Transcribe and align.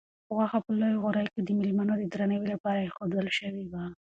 غوښه 0.35 0.59
په 0.65 0.71
لویو 0.79 1.01
غوریو 1.03 1.33
کې 1.33 1.41
د 1.43 1.49
مېلمنو 1.59 1.93
د 1.97 2.03
درناوي 2.13 2.47
لپاره 2.53 2.79
ایښودل 2.81 3.27
شوې 3.39 3.63
وه. 3.71 3.83